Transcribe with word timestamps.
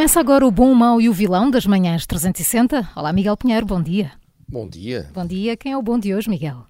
Começa 0.00 0.18
agora 0.18 0.46
o 0.46 0.50
bom, 0.50 0.72
o 0.72 0.74
mau 0.74 0.98
e 0.98 1.10
o 1.10 1.12
vilão 1.12 1.50
das 1.50 1.66
manhãs 1.66 2.06
360. 2.06 2.88
Olá, 2.96 3.12
Miguel 3.12 3.36
Pinheiro, 3.36 3.66
bom 3.66 3.82
dia. 3.82 4.12
Bom 4.48 4.66
dia. 4.66 5.10
Bom 5.12 5.26
dia. 5.26 5.58
Quem 5.58 5.72
é 5.72 5.76
o 5.76 5.82
bom 5.82 5.98
de 5.98 6.14
hoje, 6.14 6.30
Miguel? 6.30 6.64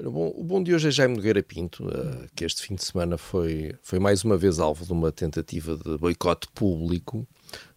O 0.00 0.42
bom, 0.42 0.60
de 0.60 0.74
hoje 0.74 0.88
é 0.88 0.90
Jaime 0.90 1.14
Nogueira 1.14 1.40
Pinto, 1.40 1.86
uh, 1.86 2.26
que 2.34 2.44
este 2.44 2.62
fim 2.62 2.74
de 2.74 2.84
semana 2.84 3.16
foi, 3.16 3.76
foi 3.80 4.00
mais 4.00 4.24
uma 4.24 4.36
vez 4.36 4.58
alvo 4.58 4.84
de 4.84 4.92
uma 4.92 5.12
tentativa 5.12 5.76
de 5.76 5.96
boicote 5.98 6.48
público, 6.52 7.24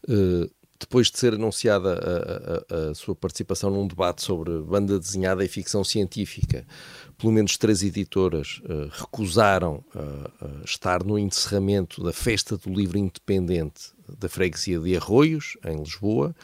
uh, 0.10 0.50
depois 0.80 1.12
de 1.12 1.20
ser 1.20 1.36
anunciada 1.36 1.94
a, 1.94 2.76
a, 2.76 2.90
a, 2.90 2.96
sua 2.96 3.16
participação 3.16 3.70
num 3.70 3.88
debate 3.88 4.24
sobre 4.24 4.58
banda 4.64 4.98
desenhada 4.98 5.46
e 5.46 5.48
ficção 5.48 5.84
científica. 5.84 6.66
Pelo 7.20 7.32
menos 7.32 7.56
três 7.56 7.84
editoras 7.84 8.62
uh, 8.64 8.90
recusaram 8.92 9.86
estar 10.66 11.04
no 11.04 11.20
encerramento 11.20 12.04
da 12.04 12.12
Festa 12.12 12.58
do 12.58 12.74
Livro 12.74 12.98
Independente 12.98 13.96
da 14.18 14.30
freguesia 14.30 14.80
de 14.80 14.96
Arroios, 14.96 15.58
em 15.66 15.78
Lisboa, 15.80 16.36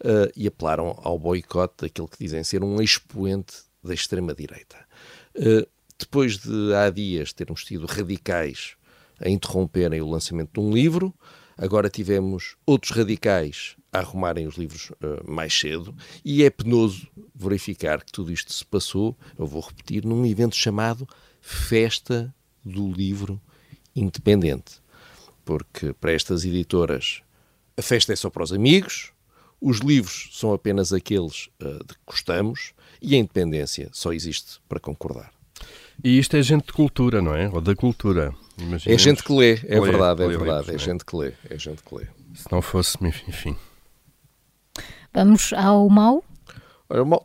uh, 0.00 0.30
e 0.36 0.46
apelaram 0.46 0.98
ao 1.02 1.18
boicote 1.18 1.74
daquele 1.82 2.08
que 2.08 2.18
dizem 2.18 2.42
ser 2.44 2.62
um 2.62 2.80
expoente 2.80 3.56
da 3.82 3.94
extrema-direita. 3.94 4.76
Uh, 5.34 5.66
depois 5.98 6.38
de 6.38 6.74
há 6.74 6.88
dias 6.90 7.32
termos 7.32 7.64
tido 7.64 7.86
radicais 7.86 8.74
a 9.20 9.28
interromperem 9.28 10.00
o 10.00 10.08
lançamento 10.08 10.52
de 10.54 10.60
um 10.60 10.72
livro, 10.72 11.14
agora 11.56 11.90
tivemos 11.90 12.56
outros 12.64 12.96
radicais 12.96 13.76
a 13.92 13.98
arrumarem 13.98 14.46
os 14.46 14.56
livros 14.56 14.90
uh, 14.90 15.30
mais 15.30 15.52
cedo, 15.52 15.94
e 16.24 16.44
é 16.44 16.50
penoso 16.50 17.08
verificar 17.34 18.02
que 18.02 18.12
tudo 18.12 18.32
isto 18.32 18.52
se 18.52 18.64
passou, 18.64 19.16
eu 19.38 19.46
vou 19.46 19.60
repetir, 19.60 20.04
num 20.04 20.24
evento 20.24 20.56
chamado 20.56 21.06
Festa 21.40 22.34
do 22.64 22.90
Livro 22.90 23.40
Independente 23.94 24.80
porque 25.50 25.92
para 25.94 26.12
estas 26.12 26.44
editoras 26.44 27.22
a 27.76 27.82
festa 27.82 28.12
é 28.12 28.16
só 28.16 28.30
para 28.30 28.44
os 28.44 28.52
amigos, 28.52 29.10
os 29.60 29.78
livros 29.78 30.28
são 30.32 30.52
apenas 30.52 30.92
aqueles 30.92 31.48
uh, 31.60 31.84
de 31.84 31.94
que 31.94 32.00
gostamos 32.06 32.72
e 33.02 33.16
a 33.16 33.18
independência 33.18 33.88
só 33.90 34.12
existe 34.12 34.60
para 34.68 34.78
concordar. 34.78 35.32
E 36.04 36.20
isto 36.20 36.36
é 36.36 36.42
gente 36.42 36.66
de 36.66 36.72
cultura, 36.72 37.20
não 37.20 37.34
é? 37.34 37.48
Ou 37.48 37.60
da 37.60 37.74
cultura. 37.74 38.32
Imaginemos... 38.56 38.86
É 38.86 38.96
gente 38.96 39.24
que 39.24 39.32
lê, 39.32 39.58
é 39.66 39.80
lê, 39.80 39.90
verdade, 39.90 40.22
é 40.22 40.26
lê, 40.26 40.36
verdade. 40.36 40.66
Livros, 40.68 40.68
é, 40.68 40.74
é 40.74 40.78
gente 40.78 41.04
que 41.04 41.16
lê, 41.16 41.32
é 41.50 41.58
gente 41.58 41.82
que 41.82 41.94
lê. 41.96 42.04
Se 42.32 42.52
não 42.52 42.62
fosse, 42.62 42.96
enfim. 43.04 43.56
Vamos 45.12 45.52
ao 45.52 45.88
mau? 45.88 46.22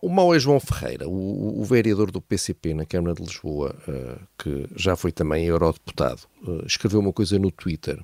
O 0.01 0.09
mau 0.09 0.33
é 0.33 0.39
João 0.39 0.59
Ferreira, 0.59 1.07
o, 1.07 1.61
o, 1.61 1.63
vereador 1.63 2.09
do 2.09 2.21
PCP 2.21 2.73
na 2.73 2.85
Câmara 2.85 3.13
de 3.13 3.21
Lisboa, 3.21 3.75
uh, 3.87 4.27
que 4.37 4.67
já 4.75 4.95
foi 4.95 5.11
também 5.11 5.45
eurodeputado, 5.45 6.21
uh, 6.47 6.65
escreveu 6.65 6.99
uma 6.99 7.13
coisa 7.13 7.37
no 7.37 7.51
Twitter 7.51 7.99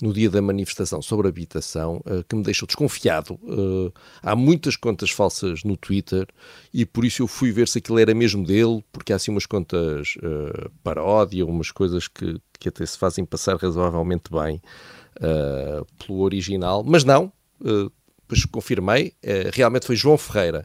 no 0.00 0.12
dia 0.12 0.30
da 0.30 0.40
manifestação 0.40 1.02
sobre 1.02 1.28
habitação 1.28 2.02
uh, 2.06 2.24
que 2.28 2.34
me 2.34 2.42
deixou 2.42 2.66
desconfiado. 2.66 3.34
Uh, 3.42 3.92
há 4.22 4.34
muitas 4.34 4.76
contas 4.76 5.10
falsas 5.10 5.62
no 5.62 5.76
Twitter 5.76 6.26
e 6.72 6.86
por 6.86 7.04
isso 7.04 7.22
eu 7.22 7.26
fui 7.26 7.52
ver 7.52 7.68
se 7.68 7.78
aquilo 7.78 7.98
era 7.98 8.14
mesmo 8.14 8.44
dele, 8.44 8.84
porque 8.92 9.12
há 9.12 9.16
assim 9.16 9.30
umas 9.30 9.46
contas 9.46 10.14
uh, 10.16 10.70
paródia, 10.82 11.44
umas 11.44 11.70
coisas 11.70 12.08
que, 12.08 12.40
que 12.58 12.68
até 12.68 12.84
se 12.86 12.96
fazem 12.96 13.24
passar 13.24 13.56
razoavelmente 13.56 14.30
bem 14.30 14.60
pelo 15.98 16.20
original, 16.20 16.82
mas 16.82 17.04
não. 17.04 17.30
depois 17.58 18.44
confirmei, 18.46 19.12
realmente 19.52 19.84
foi 19.84 19.94
João 19.94 20.16
Ferreira 20.16 20.64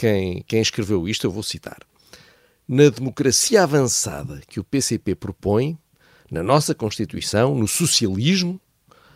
quem, 0.00 0.42
quem 0.46 0.62
escreveu 0.62 1.06
isto, 1.06 1.26
eu 1.26 1.30
vou 1.30 1.42
citar. 1.42 1.78
Na 2.66 2.88
democracia 2.88 3.62
avançada 3.62 4.40
que 4.48 4.58
o 4.58 4.64
PCP 4.64 5.14
propõe, 5.14 5.76
na 6.30 6.42
nossa 6.42 6.74
Constituição, 6.74 7.54
no 7.54 7.68
socialismo, 7.68 8.58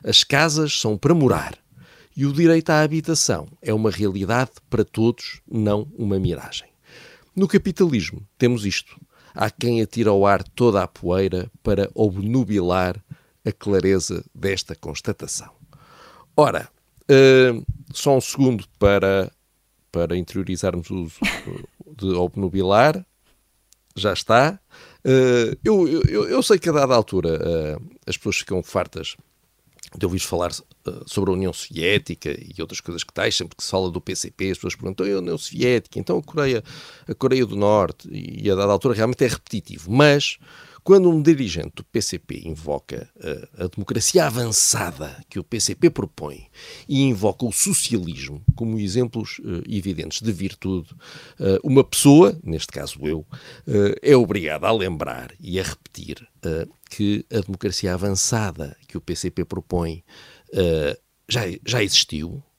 as 0.04 0.22
casas 0.22 0.78
são 0.78 0.98
para 0.98 1.14
morar 1.14 1.58
e 2.16 2.26
o 2.26 2.32
direito 2.32 2.70
à 2.70 2.82
habitação 2.82 3.48
é 3.60 3.72
uma 3.72 3.90
realidade 3.90 4.52
para 4.70 4.84
todos, 4.84 5.40
não 5.50 5.88
uma 5.96 6.18
miragem. 6.18 6.68
No 7.34 7.48
capitalismo 7.48 8.22
temos 8.38 8.64
isto. 8.64 9.00
Há 9.34 9.50
quem 9.50 9.82
atira 9.82 10.10
ao 10.10 10.24
ar 10.24 10.44
toda 10.44 10.82
a 10.82 10.86
poeira 10.86 11.50
para 11.62 11.90
obnubilar 11.92 13.02
a 13.44 13.50
clareza 13.50 14.24
desta 14.32 14.76
constatação. 14.76 15.50
Ora, 16.36 16.68
uh, 17.10 17.64
só 17.92 18.16
um 18.16 18.20
segundo 18.20 18.64
para, 18.78 19.32
para 19.90 20.16
interiorizarmos 20.16 20.88
o 20.90 21.02
uso 21.02 21.20
de 21.96 22.06
obnubilar. 22.14 23.04
Já 23.96 24.12
está. 24.12 24.60
Uh, 25.04 25.58
eu, 25.64 25.88
eu, 25.88 26.28
eu, 26.28 26.42
sei 26.42 26.58
que 26.58 26.68
a 26.68 26.72
dada 26.72 26.94
altura 26.94 27.40
uh, 27.78 27.96
as 28.06 28.16
pessoas 28.16 28.36
ficam 28.36 28.62
fartas 28.62 29.16
de 29.96 30.04
ouvir 30.04 30.20
falar 30.20 30.50
uh, 30.50 31.02
sobre 31.06 31.30
a 31.30 31.34
União 31.34 31.52
Soviética 31.52 32.30
e 32.30 32.60
outras 32.60 32.80
coisas 32.80 33.04
que 33.04 33.12
tais, 33.12 33.36
sempre 33.36 33.56
que 33.56 33.62
se 33.62 33.70
fala 33.70 33.90
do 33.90 34.00
PCP, 34.00 34.50
as 34.50 34.58
pessoas 34.58 34.74
perguntam, 34.74 35.06
a 35.06 35.18
União 35.18 35.38
Soviética, 35.38 35.98
então 35.98 36.18
a 36.18 36.22
Coreia, 36.22 36.62
a 37.08 37.14
Coreia 37.14 37.46
do 37.46 37.56
Norte, 37.56 38.08
e 38.10 38.50
a 38.50 38.54
dada 38.54 38.72
altura 38.72 38.94
realmente 38.94 39.24
é 39.24 39.28
repetitivo, 39.28 39.90
mas 39.90 40.38
quando 40.84 41.08
um 41.08 41.22
dirigente 41.22 41.72
do 41.76 41.84
PCP 41.84 42.42
invoca 42.44 43.10
uh, 43.16 43.64
a 43.64 43.66
democracia 43.68 44.26
avançada 44.26 45.16
que 45.30 45.38
o 45.38 45.44
PCP 45.44 45.88
propõe 45.88 46.46
e 46.86 47.02
invoca 47.02 47.46
o 47.46 47.50
socialismo 47.50 48.42
como 48.54 48.78
exemplos 48.78 49.38
uh, 49.38 49.62
evidentes 49.66 50.20
de 50.20 50.30
virtude, 50.30 50.92
uh, 51.40 51.58
uma 51.64 51.82
pessoa, 51.82 52.38
neste 52.44 52.68
caso 52.68 52.98
eu, 53.02 53.26
é 54.02 54.14
obrigada 54.14 54.66
a 54.66 54.72
lembrar 54.72 55.32
e 55.40 55.58
a 55.58 55.62
repetir 55.62 56.28
que 56.90 57.24
a 57.32 57.40
democracia 57.40 57.94
avançada 57.94 58.76
que 58.86 58.98
o 58.98 59.00
PCP 59.00 59.44
propõe 59.46 60.04
já, 61.28 61.42
já 61.64 61.82
existiu, 61.82 62.36
eh, 62.36 62.53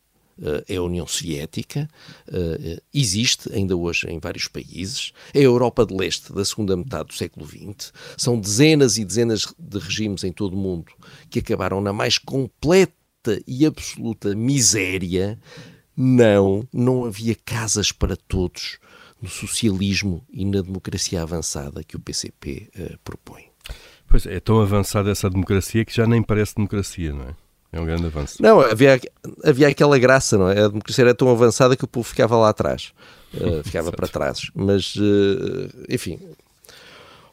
é 0.68 0.76
a 0.76 0.84
União 0.84 1.08
Soviética, 1.08 1.90
eh, 2.28 2.82
existe 2.94 3.52
ainda 3.54 3.76
hoje 3.76 4.08
em 4.10 4.20
vários 4.20 4.48
países, 4.48 5.14
é 5.34 5.40
a 5.40 5.44
Europa 5.44 5.86
de 5.86 5.96
Leste 5.96 6.34
da 6.34 6.44
segunda 6.44 6.76
metade 6.76 7.08
do 7.10 7.14
século 7.14 7.48
XX, 7.48 7.94
são 8.18 8.40
dezenas 8.40 8.98
e 8.98 9.06
dezenas 9.06 9.54
de 9.58 9.80
regimes 9.80 10.24
em 10.24 10.32
todo 10.32 10.54
o 10.54 10.58
mundo 10.58 10.92
que 11.30 11.40
acabaram 11.40 11.80
na 11.80 11.94
mais 11.94 12.18
completa 12.18 12.94
e 13.48 13.66
absoluta 13.66 14.36
miséria. 14.36 15.40
Não, 15.98 16.68
não 16.74 17.06
havia 17.06 17.36
casas 17.46 17.92
para 17.92 18.18
todos 18.18 18.78
no 19.22 19.30
socialismo 19.30 20.22
e 20.30 20.44
na 20.44 20.62
democracia 20.62 21.22
avançada 21.22 21.84
que 21.84 21.96
o 21.96 22.00
PCP 22.00 22.70
uh, 22.76 22.82
eh, 22.82 22.98
propõe. 23.04 23.46
Pois 24.08 24.26
é, 24.26 24.40
tão 24.40 24.60
avançada 24.60 25.10
essa 25.10 25.30
democracia 25.30 25.86
que 25.86 25.96
já 25.96 26.06
nem 26.06 26.22
parece 26.22 26.56
democracia, 26.56 27.14
não 27.14 27.24
é? 27.24 27.45
É 27.76 27.80
um 27.82 27.86
grande 27.86 28.06
avanço. 28.06 28.42
Não, 28.42 28.62
havia, 28.62 28.98
havia 29.44 29.68
aquela 29.68 30.00
graça, 30.00 30.38
não 30.38 30.50
é? 30.50 30.64
A 30.64 30.68
democracia 30.70 31.04
era 31.04 31.14
tão 31.14 31.30
avançada 31.30 31.76
que 31.76 31.84
o 31.84 31.88
povo 31.88 32.08
ficava 32.08 32.38
lá 32.38 32.48
atrás. 32.48 32.94
Uh, 33.34 33.62
ficava 33.68 33.92
para 33.92 34.08
trás. 34.08 34.50
Mas, 34.56 34.96
uh, 34.96 35.84
enfim. 35.90 36.18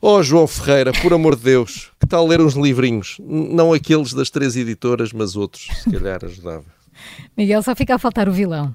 Oh, 0.00 0.20
João 0.20 0.48
Ferreira, 0.48 0.90
por 1.00 1.12
amor 1.12 1.36
de 1.36 1.42
Deus, 1.42 1.92
que 2.00 2.08
tal 2.08 2.26
ler 2.26 2.40
uns 2.40 2.54
livrinhos? 2.54 3.18
Não 3.20 3.72
aqueles 3.72 4.12
das 4.12 4.30
três 4.30 4.56
editoras, 4.56 5.12
mas 5.12 5.36
outros, 5.36 5.68
se 5.80 5.92
calhar 5.92 6.24
ajudava. 6.24 6.64
Miguel, 7.38 7.62
só 7.62 7.76
fica 7.76 7.94
a 7.94 7.98
faltar 7.98 8.28
o 8.28 8.32
vilão. 8.32 8.74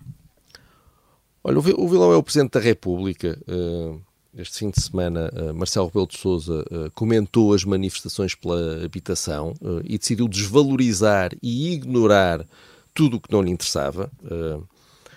Olha, 1.44 1.60
o 1.60 1.62
vilão 1.62 2.14
é 2.14 2.16
o 2.16 2.24
Presidente 2.24 2.52
da 2.52 2.62
República. 2.62 3.38
Uh, 3.46 4.02
este 4.38 4.60
fim 4.60 4.70
de 4.70 4.82
semana, 4.82 5.32
uh, 5.34 5.54
Marcelo 5.54 5.88
Rebelo 5.88 6.08
de 6.08 6.18
Sousa 6.18 6.64
uh, 6.70 6.92
comentou 6.92 7.54
as 7.54 7.64
manifestações 7.64 8.36
pela 8.36 8.86
habitação 8.86 9.54
uh, 9.62 9.82
e 9.84 9.98
decidiu 9.98 10.28
desvalorizar 10.28 11.32
e 11.42 11.74
ignorar 11.74 12.46
tudo 12.94 13.18
o 13.18 13.20
que 13.20 13.32
não 13.32 13.42
lhe 13.42 13.52
interessava. 13.52 14.12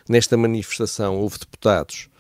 nesta 0.06 0.36
manifestação 0.36 1.16
houve 1.16 1.38
deputados, 1.38 2.10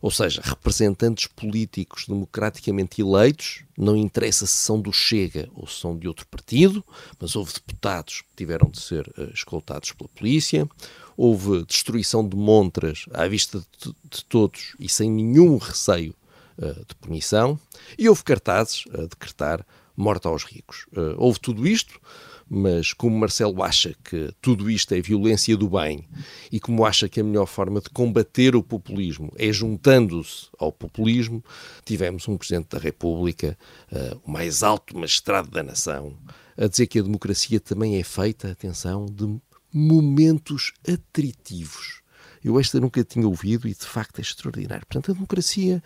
ou 0.00 0.12
seja, 0.12 0.40
representantes 0.44 1.26
políticos 1.26 2.04
democraticamente 2.06 3.00
eleitos, 3.00 3.64
não 3.76 3.96
interessa 3.96 4.46
se 4.46 4.52
são 4.52 4.80
do 4.80 4.92
Chega 4.92 5.48
ou 5.56 5.66
se 5.66 5.80
são 5.80 5.98
de 5.98 6.06
outro 6.06 6.24
partido, 6.28 6.84
mas 7.18 7.34
houve 7.34 7.52
deputados 7.52 8.20
que 8.20 8.28
tiveram 8.36 8.70
de 8.70 8.80
ser 8.80 9.12
escoltados 9.34 9.90
pela 9.90 10.08
polícia, 10.10 10.68
houve 11.16 11.64
destruição 11.64 12.26
de 12.26 12.36
montras 12.36 13.06
à 13.12 13.26
vista 13.26 13.58
de, 13.58 13.92
de 14.08 14.24
todos 14.24 14.76
e 14.78 14.88
sem 14.88 15.10
nenhum 15.10 15.56
receio 15.56 16.14
de 16.58 16.94
punição 16.96 17.58
e 17.96 18.08
houve 18.08 18.24
cartazes 18.24 18.84
a 18.92 19.02
decretar 19.02 19.64
morte 19.96 20.26
aos 20.26 20.44
ricos. 20.44 20.86
houve 21.16 21.38
tudo 21.38 21.66
isto 21.66 22.00
mas 22.48 22.92
como 22.92 23.18
Marcelo 23.18 23.62
acha 23.62 23.94
que 24.02 24.32
tudo 24.40 24.70
isto 24.70 24.94
é 24.94 25.00
violência 25.00 25.56
do 25.56 25.68
bem 25.68 26.08
e 26.50 26.58
como 26.58 26.84
acha 26.84 27.08
que 27.08 27.20
a 27.20 27.24
melhor 27.24 27.46
forma 27.46 27.80
de 27.80 27.90
combater 27.90 28.56
o 28.56 28.62
populismo 28.62 29.30
é 29.36 29.52
juntando-se 29.52 30.48
ao 30.58 30.72
populismo, 30.72 31.44
tivemos 31.84 32.26
um 32.26 32.38
Presidente 32.38 32.68
da 32.70 32.78
República, 32.78 33.58
uh, 33.92 34.20
o 34.24 34.30
mais 34.30 34.62
alto 34.62 34.96
magistrado 34.96 35.50
da 35.50 35.62
nação, 35.62 36.16
a 36.56 36.66
dizer 36.66 36.86
que 36.86 36.98
a 36.98 37.02
democracia 37.02 37.60
também 37.60 37.98
é 37.98 38.02
feita, 38.02 38.50
atenção, 38.50 39.06
de 39.06 39.38
momentos 39.72 40.72
atritivos. 40.88 42.00
Eu 42.42 42.58
esta 42.58 42.80
nunca 42.80 43.04
tinha 43.04 43.26
ouvido 43.26 43.68
e 43.68 43.74
de 43.74 43.84
facto 43.84 44.20
é 44.20 44.22
extraordinário. 44.22 44.86
Portanto, 44.86 45.10
a 45.10 45.14
democracia 45.14 45.82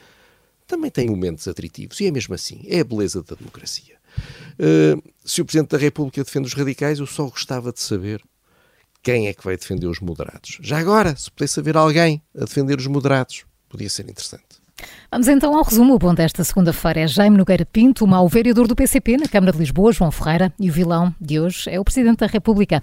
também 0.72 0.90
tem 0.90 1.06
momentos 1.06 1.46
atritivos 1.46 2.00
e 2.00 2.06
é 2.06 2.10
mesmo 2.10 2.34
assim, 2.34 2.64
é 2.66 2.80
a 2.80 2.84
beleza 2.84 3.22
da 3.22 3.36
democracia. 3.36 3.96
Uh, 4.54 5.02
se 5.22 5.42
o 5.42 5.44
Presidente 5.44 5.70
da 5.70 5.78
República 5.78 6.24
defende 6.24 6.46
os 6.46 6.54
radicais, 6.54 6.98
eu 6.98 7.06
só 7.06 7.26
gostava 7.26 7.70
de 7.70 7.80
saber 7.80 8.22
quem 9.02 9.28
é 9.28 9.34
que 9.34 9.44
vai 9.44 9.54
defender 9.54 9.86
os 9.86 10.00
moderados. 10.00 10.58
Já 10.62 10.78
agora, 10.78 11.14
se 11.14 11.30
pudesse 11.30 11.60
haver 11.60 11.76
alguém 11.76 12.22
a 12.34 12.44
defender 12.44 12.78
os 12.78 12.86
moderados, 12.86 13.44
podia 13.68 13.90
ser 13.90 14.08
interessante. 14.08 14.62
Vamos 15.10 15.28
então 15.28 15.54
ao 15.54 15.62
resumo. 15.62 15.94
O 15.94 15.98
bom 15.98 16.14
desta 16.14 16.42
segunda-feira 16.42 17.00
é 17.00 17.06
Jaime 17.06 17.36
Nogueira 17.36 17.66
Pinto, 17.66 18.04
o 18.04 18.08
mau 18.08 18.26
vereador 18.26 18.66
do 18.66 18.74
PCP 18.74 19.18
na 19.18 19.28
Câmara 19.28 19.52
de 19.52 19.58
Lisboa, 19.58 19.92
João 19.92 20.10
Ferreira, 20.10 20.52
e 20.58 20.70
o 20.70 20.72
vilão 20.72 21.14
de 21.20 21.38
hoje 21.38 21.68
é 21.68 21.78
o 21.78 21.84
Presidente 21.84 22.20
da 22.20 22.26
República. 22.26 22.82